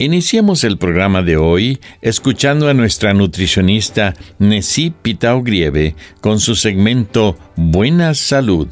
Iniciemos 0.00 0.64
el 0.64 0.78
programa 0.78 1.20
de 1.20 1.36
hoy 1.36 1.78
escuchando 2.00 2.70
a 2.70 2.74
nuestra 2.74 3.12
nutricionista 3.12 4.14
Nessie 4.38 4.92
Pitao 4.92 5.42
Grieve 5.42 5.94
con 6.22 6.40
su 6.40 6.54
segmento 6.56 7.36
Buena 7.54 8.14
Salud. 8.14 8.68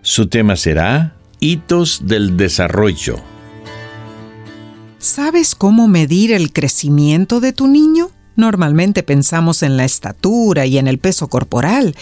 Su 0.00 0.28
tema 0.28 0.56
será 0.56 1.18
Hitos 1.38 2.06
del 2.06 2.38
Desarrollo. 2.38 3.20
¿Sabes 4.96 5.54
cómo 5.54 5.86
medir 5.86 6.32
el 6.32 6.50
crecimiento 6.50 7.40
de 7.40 7.52
tu 7.52 7.66
niño? 7.66 8.08
Normalmente 8.34 9.02
pensamos 9.02 9.62
en 9.62 9.76
la 9.76 9.84
estatura 9.84 10.64
y 10.64 10.78
en 10.78 10.88
el 10.88 10.98
peso 10.98 11.28
corporal, 11.28 11.94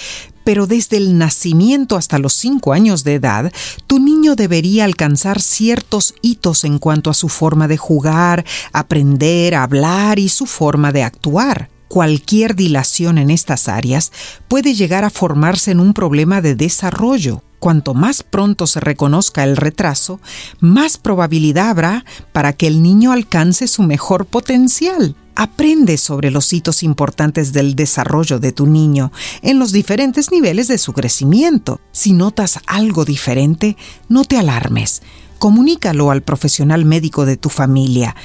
pero 0.49 0.67
desde 0.67 0.97
el 0.97 1.19
nacimiento 1.19 1.95
hasta 1.95 2.19
los 2.19 2.33
5 2.33 2.73
años 2.73 3.05
de 3.05 3.17
edad, 3.17 3.53
tu 3.87 3.99
niño 3.99 4.35
debería 4.35 4.87
alcanzar 4.87 5.43
ciertos 5.43 6.15
hitos 6.23 6.65
en 6.65 6.79
cuanto 6.79 7.11
a 7.11 7.15
su 7.15 7.29
forma 7.29 7.69
de 7.69 7.77
jugar, 7.77 8.47
aprender, 8.73 9.55
hablar 9.55 10.19
y 10.19 10.31
su 10.31 10.47
forma 10.47 10.91
de 10.91 11.03
actuar. 11.03 11.69
Cualquier 11.89 12.57
dilación 12.57 13.19
en 13.19 13.29
estas 13.29 13.69
áreas 13.69 14.11
puede 14.49 14.73
llegar 14.73 15.05
a 15.05 15.11
formarse 15.11 15.71
en 15.71 15.81
un 15.81 15.93
problema 15.93 16.41
de 16.41 16.55
desarrollo. 16.55 17.43
Cuanto 17.59 17.93
más 17.93 18.23
pronto 18.23 18.67
se 18.67 18.81
reconozca 18.81 19.45
el 19.45 19.55
retraso, 19.55 20.19
más 20.61 20.97
probabilidad 20.97 21.69
habrá 21.69 22.07
para 22.33 22.55
que 22.55 22.69
el 22.69 22.83
niño 22.83 23.13
alcance 23.13 23.69
su 23.69 23.83
mejor 23.83 24.25
potencial. 24.25 25.15
Aprende 25.41 25.99
sobre 25.99 26.33
los 26.33 26.53
hitos 26.53 26.83
importantes 26.83 27.53
del 27.53 27.77
desarrollo 27.77 28.41
de 28.41 28.51
tu 28.51 28.67
niño 28.67 29.13
en 29.41 29.61
los 29.61 29.71
diferentes 29.71 30.33
niveles 30.33 30.67
de 30.67 30.79
su 30.79 30.93
crecimiento. 30.93 31.81
Si 31.93 32.13
notas 32.13 32.59
algo 32.67 33.05
diferente, 33.05 33.77
no 34.09 34.25
te 34.25 34.37
alarmes. 34.37 35.01
Comunícalo 35.39 36.11
al 36.11 36.23
profesional 36.23 36.85
médico 36.85 37.25
de 37.25 37.37
tu 37.37 37.51
familia. 37.51 38.17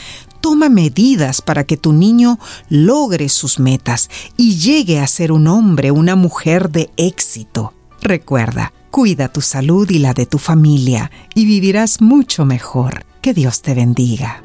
Toma 0.41 0.69
medidas 0.69 1.43
para 1.43 1.65
que 1.65 1.77
tu 1.77 1.93
niño 1.93 2.39
logre 2.67 3.29
sus 3.29 3.59
metas 3.59 4.09
y 4.35 4.55
llegue 4.55 4.99
a 4.99 5.05
ser 5.05 5.31
un 5.31 5.45
hombre, 5.45 5.91
una 5.91 6.15
mujer 6.15 6.71
de 6.71 6.89
éxito. 6.97 7.75
Recuerda, 8.01 8.73
cuida 8.89 9.31
tu 9.31 9.41
salud 9.41 9.87
y 9.91 9.99
la 9.99 10.15
de 10.15 10.25
tu 10.25 10.39
familia 10.39 11.11
y 11.35 11.45
vivirás 11.45 12.01
mucho 12.01 12.43
mejor. 12.43 13.05
Que 13.21 13.35
Dios 13.35 13.61
te 13.61 13.75
bendiga. 13.75 14.41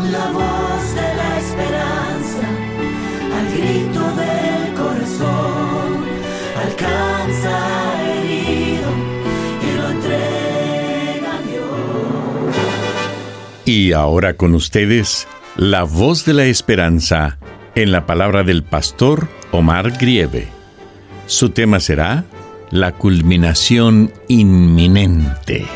La 0.00 0.30
voz 0.30 0.94
de 0.94 1.14
la 1.16 1.38
esperanza, 1.38 2.48
al 3.34 3.46
grito 3.52 4.00
del 4.14 4.74
corazón, 4.74 6.04
alcanza 6.64 7.56
herido 8.08 8.90
y 9.60 9.76
lo 9.76 9.90
entrega 9.90 11.34
a 11.34 11.42
Dios. 11.42 12.56
Y 13.64 13.92
ahora 13.92 14.34
con 14.34 14.54
ustedes, 14.54 15.26
la 15.56 15.82
voz 15.82 16.24
de 16.24 16.34
la 16.34 16.44
esperanza, 16.44 17.38
en 17.74 17.90
la 17.90 18.06
palabra 18.06 18.44
del 18.44 18.62
pastor 18.62 19.28
Omar 19.50 19.98
Grieve. 19.98 20.48
Su 21.26 21.50
tema 21.50 21.80
será 21.80 22.24
la 22.70 22.92
culminación 22.92 24.12
inminente. 24.28 25.66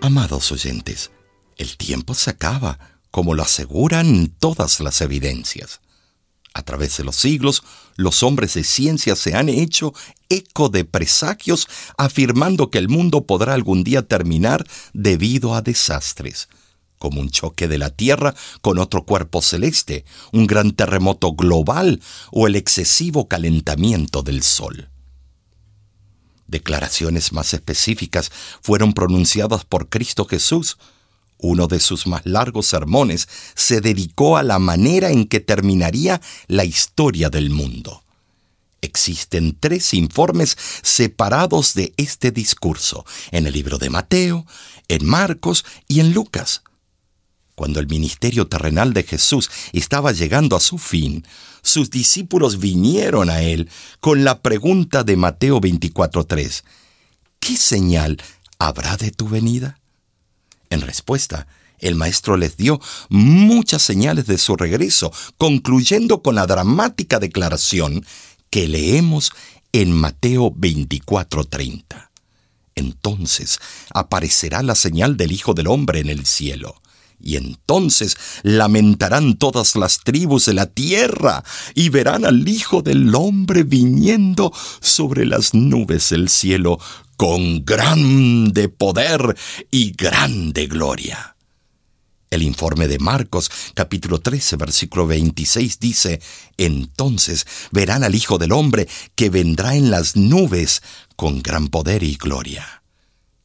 Amados 0.00 0.52
oyentes, 0.52 1.10
el 1.56 1.76
tiempo 1.76 2.14
se 2.14 2.30
acaba, 2.30 2.78
como 3.10 3.34
lo 3.34 3.42
aseguran 3.42 4.28
todas 4.38 4.78
las 4.78 5.00
evidencias. 5.00 5.80
A 6.54 6.62
través 6.62 6.96
de 6.96 7.04
los 7.04 7.16
siglos, 7.16 7.64
los 7.96 8.22
hombres 8.22 8.54
de 8.54 8.62
ciencia 8.62 9.16
se 9.16 9.34
han 9.34 9.48
hecho 9.48 9.92
eco 10.28 10.68
de 10.68 10.84
presagios 10.84 11.66
afirmando 11.96 12.70
que 12.70 12.78
el 12.78 12.88
mundo 12.88 13.26
podrá 13.26 13.54
algún 13.54 13.82
día 13.82 14.02
terminar 14.02 14.64
debido 14.92 15.54
a 15.56 15.62
desastres, 15.62 16.48
como 16.98 17.20
un 17.20 17.30
choque 17.30 17.66
de 17.66 17.78
la 17.78 17.90
Tierra 17.90 18.36
con 18.60 18.78
otro 18.78 19.04
cuerpo 19.04 19.42
celeste, 19.42 20.04
un 20.32 20.46
gran 20.46 20.72
terremoto 20.72 21.32
global 21.32 22.00
o 22.30 22.46
el 22.46 22.54
excesivo 22.54 23.26
calentamiento 23.26 24.22
del 24.22 24.44
Sol. 24.44 24.90
Declaraciones 26.48 27.32
más 27.32 27.52
específicas 27.52 28.32
fueron 28.62 28.94
pronunciadas 28.94 29.64
por 29.64 29.88
Cristo 29.88 30.24
Jesús. 30.24 30.78
Uno 31.36 31.68
de 31.68 31.78
sus 31.78 32.06
más 32.06 32.22
largos 32.24 32.66
sermones 32.66 33.28
se 33.54 33.80
dedicó 33.80 34.38
a 34.38 34.42
la 34.42 34.58
manera 34.58 35.10
en 35.10 35.26
que 35.26 35.40
terminaría 35.40 36.20
la 36.48 36.64
historia 36.64 37.28
del 37.28 37.50
mundo. 37.50 38.02
Existen 38.80 39.56
tres 39.58 39.92
informes 39.92 40.56
separados 40.82 41.74
de 41.74 41.92
este 41.96 42.30
discurso, 42.30 43.04
en 43.30 43.46
el 43.46 43.52
libro 43.52 43.78
de 43.78 43.90
Mateo, 43.90 44.46
en 44.88 45.04
Marcos 45.04 45.64
y 45.86 46.00
en 46.00 46.14
Lucas. 46.14 46.62
Cuando 47.58 47.80
el 47.80 47.88
ministerio 47.88 48.46
terrenal 48.46 48.92
de 48.92 49.02
Jesús 49.02 49.50
estaba 49.72 50.12
llegando 50.12 50.54
a 50.54 50.60
su 50.60 50.78
fin, 50.78 51.26
sus 51.60 51.90
discípulos 51.90 52.60
vinieron 52.60 53.30
a 53.30 53.42
él 53.42 53.68
con 53.98 54.22
la 54.22 54.42
pregunta 54.42 55.02
de 55.02 55.16
Mateo 55.16 55.60
24:3, 55.60 56.62
¿qué 57.40 57.56
señal 57.56 58.22
habrá 58.60 58.96
de 58.96 59.10
tu 59.10 59.28
venida? 59.28 59.80
En 60.70 60.82
respuesta, 60.82 61.48
el 61.80 61.96
maestro 61.96 62.36
les 62.36 62.56
dio 62.56 62.80
muchas 63.08 63.82
señales 63.82 64.26
de 64.28 64.38
su 64.38 64.54
regreso, 64.54 65.12
concluyendo 65.36 66.22
con 66.22 66.36
la 66.36 66.46
dramática 66.46 67.18
declaración 67.18 68.06
que 68.50 68.68
leemos 68.68 69.32
en 69.72 69.90
Mateo 69.90 70.52
24:30. 70.52 72.12
Entonces 72.76 73.58
aparecerá 73.92 74.62
la 74.62 74.76
señal 74.76 75.16
del 75.16 75.32
Hijo 75.32 75.54
del 75.54 75.66
Hombre 75.66 75.98
en 75.98 76.08
el 76.08 76.24
cielo 76.24 76.80
y 77.20 77.36
entonces 77.36 78.16
lamentarán 78.42 79.36
todas 79.36 79.76
las 79.76 80.00
tribus 80.00 80.46
de 80.46 80.54
la 80.54 80.66
tierra 80.66 81.44
y 81.74 81.88
verán 81.88 82.24
al 82.24 82.48
Hijo 82.48 82.82
del 82.82 83.14
Hombre 83.14 83.64
viniendo 83.64 84.52
sobre 84.80 85.26
las 85.26 85.54
nubes 85.54 86.10
del 86.10 86.28
cielo 86.28 86.78
con 87.16 87.64
grande 87.64 88.68
poder 88.68 89.36
y 89.70 89.92
grande 89.92 90.66
gloria. 90.66 91.34
El 92.30 92.42
informe 92.42 92.88
de 92.88 92.98
Marcos 92.98 93.50
capítulo 93.74 94.20
13 94.20 94.56
versículo 94.56 95.06
26 95.06 95.80
dice, 95.80 96.20
Entonces 96.58 97.46
verán 97.70 98.04
al 98.04 98.14
Hijo 98.14 98.38
del 98.38 98.52
Hombre 98.52 98.86
que 99.14 99.30
vendrá 99.30 99.74
en 99.74 99.90
las 99.90 100.14
nubes 100.14 100.82
con 101.16 101.40
gran 101.42 101.68
poder 101.68 102.02
y 102.02 102.16
gloria. 102.16 102.77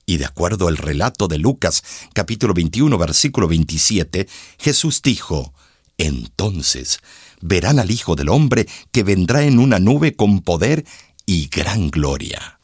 Y 0.06 0.18
de 0.18 0.26
acuerdo 0.26 0.68
al 0.68 0.78
relato 0.78 1.28
de 1.28 1.38
Lucas 1.38 1.84
capítulo 2.14 2.54
21 2.54 2.98
versículo 2.98 3.48
27, 3.48 4.28
Jesús 4.60 5.02
dijo, 5.02 5.54
Entonces 5.98 7.00
verán 7.42 7.80
al 7.80 7.92
Hijo 7.92 8.16
del 8.16 8.30
Hombre 8.30 8.68
que 8.92 9.04
vendrá 9.04 9.44
en 9.44 9.60
una 9.60 9.80
nube 9.80 10.16
con 10.16 10.42
poder 10.42 10.86
y 11.26 11.48
gran 11.48 11.90
gloria. 11.90 12.60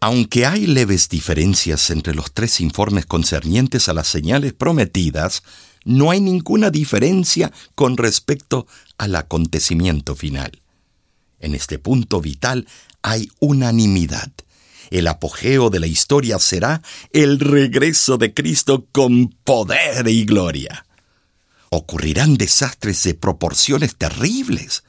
Aunque 0.00 0.44
hay 0.44 0.66
leves 0.66 1.08
diferencias 1.08 1.88
entre 1.88 2.14
los 2.14 2.32
tres 2.32 2.60
informes 2.60 3.06
concernientes 3.06 3.88
a 3.88 3.94
las 3.94 4.06
señales 4.06 4.52
prometidas, 4.52 5.42
no 5.84 6.10
hay 6.10 6.20
ninguna 6.20 6.70
diferencia 6.70 7.52
con 7.74 7.96
respecto 7.96 8.66
al 8.98 9.16
acontecimiento 9.16 10.14
final. 10.14 10.60
En 11.38 11.54
este 11.54 11.78
punto 11.78 12.20
vital 12.20 12.66
hay 13.02 13.30
unanimidad. 13.38 14.30
El 14.90 15.06
apogeo 15.08 15.70
de 15.70 15.80
la 15.80 15.86
historia 15.86 16.38
será 16.38 16.82
el 17.12 17.40
regreso 17.40 18.18
de 18.18 18.34
Cristo 18.34 18.86
con 18.92 19.28
poder 19.44 20.08
y 20.08 20.24
gloria. 20.24 20.86
Ocurrirán 21.70 22.36
desastres 22.36 23.02
de 23.02 23.14
proporciones 23.14 23.96
terribles, 23.96 24.84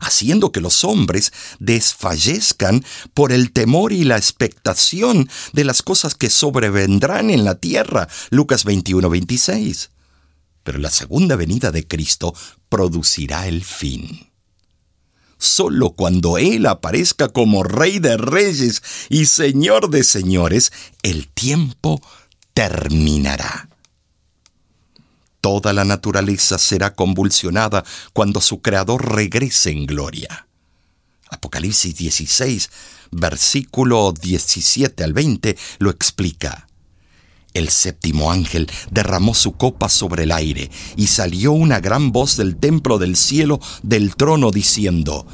haciendo 0.00 0.52
que 0.52 0.60
los 0.60 0.84
hombres 0.84 1.32
desfallezcan 1.58 2.84
por 3.12 3.32
el 3.32 3.52
temor 3.52 3.92
y 3.92 4.04
la 4.04 4.16
expectación 4.16 5.28
de 5.52 5.64
las 5.64 5.82
cosas 5.82 6.14
que 6.14 6.30
sobrevendrán 6.30 7.30
en 7.30 7.44
la 7.44 7.56
tierra. 7.56 8.08
Lucas 8.30 8.64
21-26. 8.64 9.90
Pero 10.62 10.78
la 10.78 10.90
segunda 10.90 11.36
venida 11.36 11.70
de 11.70 11.86
Cristo 11.86 12.34
producirá 12.68 13.46
el 13.46 13.64
fin. 13.64 14.31
Solo 15.42 15.90
cuando 15.90 16.38
Él 16.38 16.66
aparezca 16.66 17.26
como 17.26 17.64
Rey 17.64 17.98
de 17.98 18.16
Reyes 18.16 18.80
y 19.08 19.26
Señor 19.26 19.90
de 19.90 20.04
Señores, 20.04 20.72
el 21.02 21.26
tiempo 21.26 22.00
terminará. 22.54 23.68
Toda 25.40 25.72
la 25.72 25.84
naturaleza 25.84 26.58
será 26.58 26.94
convulsionada 26.94 27.84
cuando 28.12 28.40
su 28.40 28.62
Creador 28.62 29.16
regrese 29.16 29.70
en 29.70 29.86
gloria. 29.86 30.46
Apocalipsis 31.28 31.96
16, 31.96 32.70
versículo 33.10 34.12
17 34.12 35.02
al 35.02 35.12
20 35.12 35.58
lo 35.80 35.90
explica. 35.90 36.68
El 37.54 37.68
séptimo 37.68 38.32
ángel 38.32 38.70
derramó 38.90 39.34
su 39.34 39.52
copa 39.52 39.88
sobre 39.88 40.24
el 40.24 40.32
aire, 40.32 40.70
y 40.96 41.08
salió 41.08 41.52
una 41.52 41.80
gran 41.80 42.10
voz 42.12 42.36
del 42.36 42.56
templo 42.56 42.98
del 42.98 43.16
cielo 43.16 43.60
del 43.82 44.16
trono 44.16 44.50
diciendo, 44.50 45.26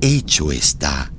Hecho 0.00 0.52
está. 0.52 1.10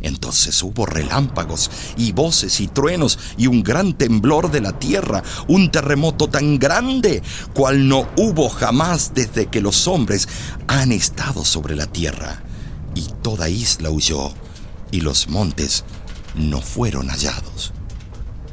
Entonces 0.00 0.62
hubo 0.62 0.86
relámpagos 0.86 1.70
y 1.96 2.12
voces 2.12 2.60
y 2.60 2.68
truenos 2.68 3.18
y 3.36 3.48
un 3.48 3.64
gran 3.64 3.94
temblor 3.94 4.50
de 4.50 4.60
la 4.60 4.78
tierra, 4.78 5.24
un 5.48 5.72
terremoto 5.72 6.28
tan 6.28 6.58
grande 6.58 7.22
cual 7.52 7.88
no 7.88 8.08
hubo 8.16 8.48
jamás 8.48 9.12
desde 9.14 9.46
que 9.46 9.60
los 9.60 9.88
hombres 9.88 10.28
han 10.68 10.92
estado 10.92 11.44
sobre 11.44 11.74
la 11.74 11.86
tierra. 11.86 12.42
Y 12.94 13.08
toda 13.22 13.48
isla 13.48 13.90
huyó, 13.90 14.32
y 14.92 15.00
los 15.00 15.28
montes 15.28 15.84
no 16.36 16.60
fueron 16.60 17.08
hallados. 17.08 17.72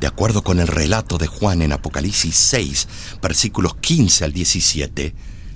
De 0.06 0.10
acuerdo 0.10 0.44
con 0.44 0.60
el 0.60 0.68
relato 0.68 1.18
de 1.18 1.26
Juan 1.26 1.64
en 1.64 1.72
Apocalipsis 1.72 2.36
6, 2.36 2.88
versículos 3.24 3.76
15 3.78 4.26
al 4.26 4.34
17, 4.34 5.16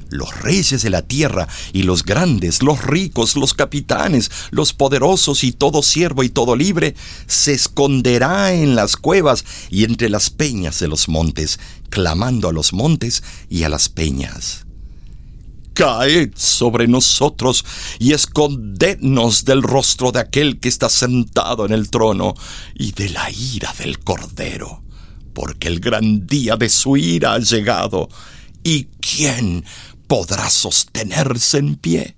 los 0.10 0.42
reyes 0.42 0.81
de 0.81 0.90
la 0.90 1.04
tierra 1.04 1.48
y 1.72 1.84
los 1.84 2.04
grandes, 2.04 2.63
los 2.63 2.84
ricos, 2.84 3.36
los 3.36 3.54
capitanes, 3.54 4.31
los 4.50 4.74
poderosos 4.74 5.44
y 5.44 5.51
todo 5.51 5.84
siervo 5.84 6.24
y 6.24 6.30
todo 6.30 6.56
libre, 6.56 6.96
se 7.28 7.54
esconderá 7.54 8.51
en 8.51 8.75
las 8.75 8.98
cuevas 8.98 9.46
y 9.69 9.84
entre 9.84 10.10
las 10.10 10.31
peñas 10.31 10.80
de 10.80 10.88
los 10.88 11.10
montes, 11.10 11.60
clamando 11.92 12.50
a 12.50 12.52
los 12.52 12.74
montes 12.74 13.22
y 13.50 13.62
a 13.62 13.69
las 13.69 13.88
peñas 13.88 14.66
caed 15.80 16.31
sobre 16.36 16.90
nosotros 16.90 17.64
y 18.00 18.12
escondednos 18.12 19.46
del 19.46 19.64
rostro 19.64 20.12
de 20.12 20.20
aquel 20.20 20.60
que 20.60 20.68
está 20.68 20.90
sentado 20.90 21.66
en 21.66 21.72
el 21.72 21.90
trono 21.90 22.36
y 22.76 22.92
de 22.92 23.08
la 23.08 23.31
ira 23.31 23.74
del 23.80 24.00
Cordero, 24.00 24.84
porque 25.34 25.70
el 25.70 25.80
gran 25.80 26.28
día 26.28 26.58
de 26.58 26.68
su 26.68 26.98
ira 26.98 27.36
ha 27.36 27.40
llegado, 27.40 28.10
y 28.62 28.90
¿quién 29.00 29.64
podrá 30.08 30.50
sostenerse 30.50 31.60
en 31.60 31.76
pie? 31.78 32.18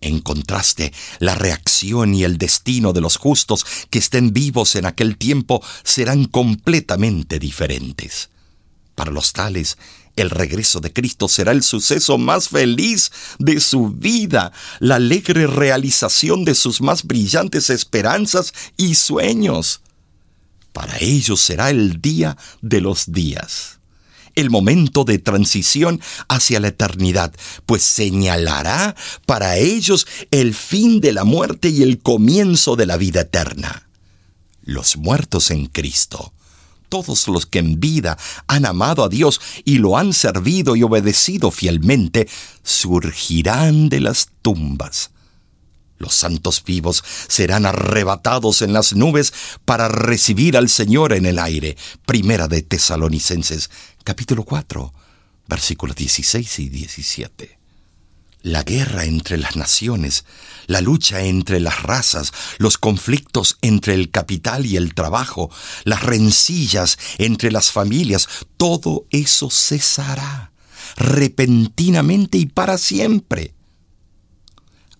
En 0.00 0.18
contraste, 0.18 0.92
la 1.20 1.36
reacción 1.36 2.16
y 2.16 2.24
el 2.24 2.36
destino 2.36 2.92
de 2.92 3.00
los 3.00 3.16
justos 3.16 3.64
que 3.90 4.00
estén 4.00 4.32
vivos 4.32 4.74
en 4.74 4.86
aquel 4.86 5.18
tiempo 5.18 5.62
serán 5.84 6.24
completamente 6.24 7.38
diferentes. 7.38 8.28
Para 8.96 9.12
los 9.12 9.32
tales, 9.32 9.78
el 10.20 10.30
regreso 10.30 10.80
de 10.80 10.92
Cristo 10.92 11.28
será 11.28 11.52
el 11.52 11.62
suceso 11.62 12.18
más 12.18 12.48
feliz 12.48 13.10
de 13.38 13.60
su 13.60 13.88
vida, 13.88 14.52
la 14.78 14.96
alegre 14.96 15.46
realización 15.46 16.44
de 16.44 16.54
sus 16.54 16.80
más 16.80 17.04
brillantes 17.04 17.70
esperanzas 17.70 18.52
y 18.76 18.94
sueños. 18.94 19.80
Para 20.72 20.98
ellos 20.98 21.40
será 21.40 21.70
el 21.70 22.00
día 22.00 22.36
de 22.60 22.80
los 22.80 23.12
días, 23.12 23.80
el 24.34 24.50
momento 24.50 25.04
de 25.04 25.18
transición 25.18 26.00
hacia 26.28 26.60
la 26.60 26.68
eternidad, 26.68 27.34
pues 27.66 27.82
señalará 27.82 28.94
para 29.26 29.56
ellos 29.56 30.06
el 30.30 30.54
fin 30.54 31.00
de 31.00 31.12
la 31.12 31.24
muerte 31.24 31.68
y 31.68 31.82
el 31.82 31.98
comienzo 31.98 32.76
de 32.76 32.86
la 32.86 32.96
vida 32.96 33.22
eterna. 33.22 33.88
Los 34.62 34.96
muertos 34.96 35.50
en 35.50 35.66
Cristo 35.66 36.32
todos 36.90 37.26
los 37.28 37.46
que 37.46 37.60
en 37.60 37.80
vida 37.80 38.18
han 38.46 38.66
amado 38.66 39.02
a 39.02 39.08
Dios 39.08 39.40
y 39.64 39.78
lo 39.78 39.96
han 39.96 40.12
servido 40.12 40.76
y 40.76 40.82
obedecido 40.82 41.50
fielmente, 41.50 42.28
surgirán 42.62 43.88
de 43.88 44.00
las 44.00 44.28
tumbas. 44.42 45.12
Los 45.96 46.14
santos 46.14 46.62
vivos 46.64 47.04
serán 47.28 47.64
arrebatados 47.64 48.62
en 48.62 48.72
las 48.72 48.94
nubes 48.94 49.32
para 49.64 49.88
recibir 49.88 50.56
al 50.56 50.68
Señor 50.68 51.12
en 51.12 51.26
el 51.26 51.38
aire. 51.38 51.76
Primera 52.04 52.48
de 52.48 52.62
Tesalonicenses, 52.62 53.70
capítulo 54.02 54.44
4, 54.44 54.92
versículos 55.46 55.96
16 55.96 56.58
y 56.58 56.68
17 56.68 57.59
la 58.42 58.62
guerra 58.62 59.04
entre 59.04 59.38
las 59.38 59.56
naciones, 59.56 60.24
la 60.66 60.80
lucha 60.80 61.22
entre 61.22 61.60
las 61.60 61.82
razas, 61.82 62.32
los 62.58 62.78
conflictos 62.78 63.58
entre 63.62 63.94
el 63.94 64.10
capital 64.10 64.66
y 64.66 64.76
el 64.76 64.94
trabajo, 64.94 65.50
las 65.84 66.02
rencillas 66.02 66.98
entre 67.18 67.50
las 67.50 67.70
familias, 67.70 68.28
todo 68.56 69.06
eso 69.10 69.50
cesará 69.50 70.52
repentinamente 70.96 72.38
y 72.38 72.46
para 72.46 72.78
siempre. 72.78 73.54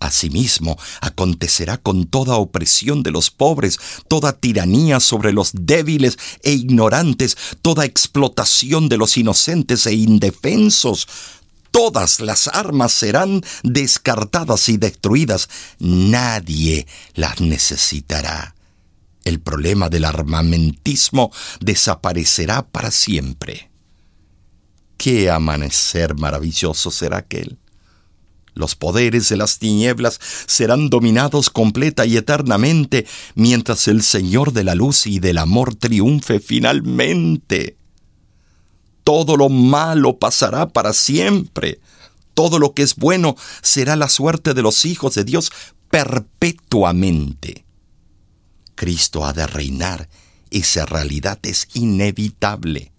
Asimismo, 0.00 0.78
acontecerá 1.02 1.76
con 1.76 2.06
toda 2.06 2.36
opresión 2.36 3.02
de 3.02 3.10
los 3.10 3.30
pobres, 3.30 3.78
toda 4.08 4.32
tiranía 4.32 4.98
sobre 4.98 5.30
los 5.30 5.50
débiles 5.52 6.16
e 6.42 6.52
ignorantes, 6.52 7.36
toda 7.60 7.84
explotación 7.84 8.88
de 8.88 8.96
los 8.96 9.18
inocentes 9.18 9.86
e 9.86 9.92
indefensos, 9.92 11.06
todas 11.70 12.20
las 12.20 12.48
armas 12.48 12.92
serán 12.92 13.42
descartadas 13.62 14.68
y 14.68 14.76
destruidas. 14.76 15.48
Nadie 15.78 16.86
las 17.14 17.40
necesitará. 17.40 18.54
El 19.24 19.40
problema 19.40 19.88
del 19.88 20.04
armamentismo 20.04 21.30
desaparecerá 21.60 22.62
para 22.62 22.90
siempre. 22.90 23.70
Qué 24.96 25.30
amanecer 25.30 26.14
maravilloso 26.14 26.90
será 26.90 27.18
aquel. 27.18 27.58
Los 28.54 28.74
poderes 28.74 29.28
de 29.28 29.36
las 29.36 29.58
tinieblas 29.58 30.20
serán 30.46 30.90
dominados 30.90 31.50
completa 31.50 32.04
y 32.04 32.16
eternamente 32.16 33.06
mientras 33.34 33.88
el 33.88 34.02
Señor 34.02 34.52
de 34.52 34.64
la 34.64 34.74
luz 34.74 35.06
y 35.06 35.20
del 35.20 35.38
amor 35.38 35.74
triunfe 35.74 36.40
finalmente. 36.40 37.79
Todo 39.10 39.36
lo 39.36 39.48
malo 39.48 40.20
pasará 40.20 40.68
para 40.68 40.92
siempre. 40.92 41.80
Todo 42.32 42.60
lo 42.60 42.74
que 42.74 42.82
es 42.82 42.94
bueno 42.94 43.34
será 43.60 43.96
la 43.96 44.08
suerte 44.08 44.54
de 44.54 44.62
los 44.62 44.84
hijos 44.84 45.16
de 45.16 45.24
Dios 45.24 45.50
perpetuamente. 45.90 47.64
Cristo 48.76 49.26
ha 49.26 49.32
de 49.32 49.48
reinar. 49.48 50.08
Esa 50.52 50.86
realidad 50.86 51.40
es 51.42 51.66
inevitable. 51.74 52.92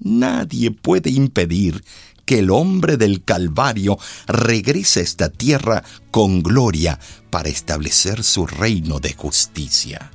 Nadie 0.00 0.72
puede 0.72 1.10
impedir 1.10 1.84
que 2.24 2.40
el 2.40 2.50
hombre 2.50 2.96
del 2.96 3.22
Calvario 3.22 3.96
regrese 4.26 4.98
a 4.98 5.02
esta 5.04 5.28
tierra 5.28 5.84
con 6.10 6.42
gloria 6.42 6.98
para 7.30 7.48
establecer 7.48 8.24
su 8.24 8.44
reino 8.48 8.98
de 8.98 9.12
justicia. 9.12 10.10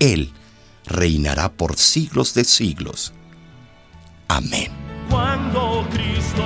Él 0.00 0.32
reinará 0.84 1.52
por 1.52 1.76
siglos 1.76 2.34
de 2.34 2.42
siglos. 2.42 3.12
Amén. 4.28 4.70
Cuando 5.10 5.86
Cristo 5.90 6.42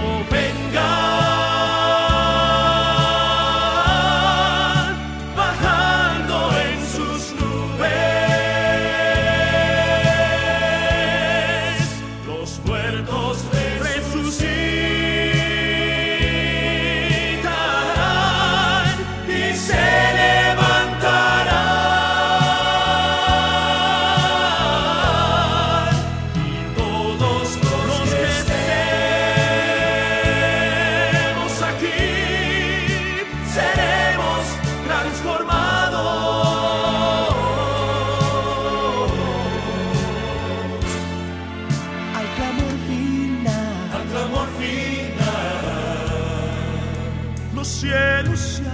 cielo 47.64 48.37
se 48.37 48.71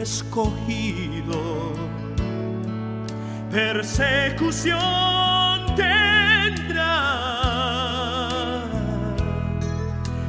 escogido 0.00 1.72
persecución 3.50 4.78
tendrá. 5.74 7.10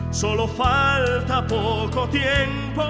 Solo 0.09 0.47
falta 0.47 1.45
poco 1.45 2.07
tiempo. 2.09 2.83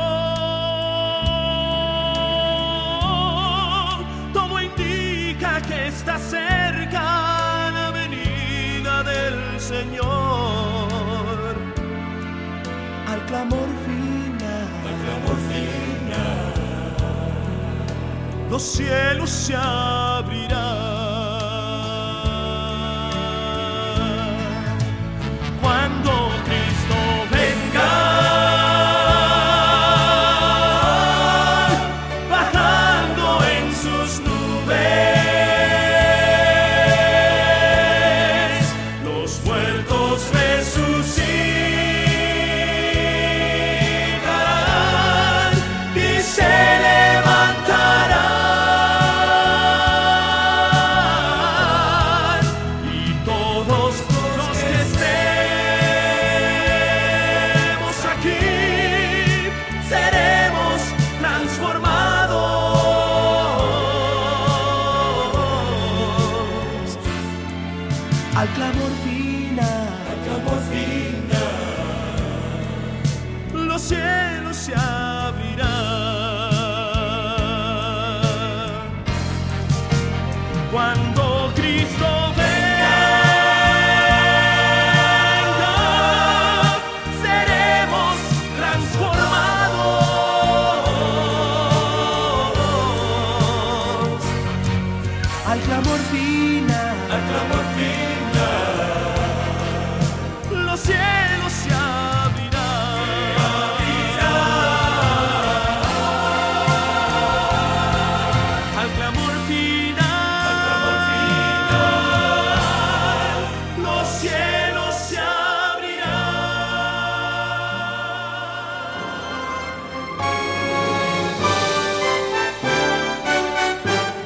Todo 4.33 4.61
indica 4.61 5.61
que 5.61 5.87
está 5.87 6.17
cerca 6.17 7.71
la 7.73 7.91
venida 7.91 9.03
del 9.03 9.59
Señor. 9.59 10.20
Los 18.51 18.63
cielos 18.63 19.29
se 19.29 19.55
abrirán. 19.55 20.10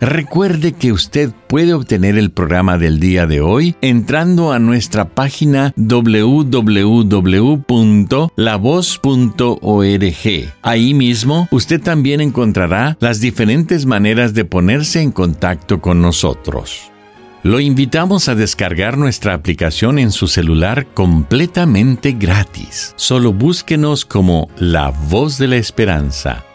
Recuerde 0.00 0.72
que 0.72 0.92
usted 0.92 1.32
puede 1.48 1.74
obtener 1.74 2.16
el 2.16 2.30
programa 2.30 2.78
del 2.78 3.00
día 3.00 3.26
de 3.26 3.40
hoy 3.40 3.74
entrando 3.80 4.52
a 4.52 4.60
nuestra 4.60 5.08
página 5.08 5.72
www.lavoz.org. 5.76 6.62
Ahí 10.62 10.94
mismo 10.94 11.48
usted 11.50 11.82
también 11.82 12.20
encontrará 12.20 12.96
las 13.00 13.20
diferentes 13.20 13.86
maneras 13.86 14.34
de 14.34 14.44
ponerse 14.44 15.02
en 15.02 15.10
contacto 15.10 15.80
con 15.80 16.00
nosotros. 16.00 16.92
Lo 17.42 17.60
invitamos 17.60 18.28
a 18.28 18.34
descargar 18.34 18.98
nuestra 18.98 19.32
aplicación 19.34 19.98
en 19.98 20.12
su 20.12 20.28
celular 20.28 20.86
completamente 20.94 22.12
gratis. 22.12 22.92
Solo 22.96 23.32
búsquenos 23.32 24.04
como 24.04 24.48
La 24.58 24.90
Voz 24.90 25.38
de 25.38 25.48
la 25.48 25.56
Esperanza. 25.56 26.44